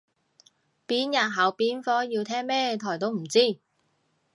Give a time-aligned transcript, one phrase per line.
[0.87, 3.59] 邊日考邊科要聽咩台都唔知